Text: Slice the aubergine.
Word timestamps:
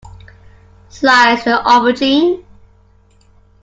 Slice 0.89 1.43
the 1.43 1.61
aubergine. 1.63 2.43